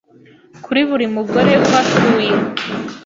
kuri 0.63 0.81
buri 0.89 1.05
mugore 1.15 1.51
uhatuye 1.65 2.29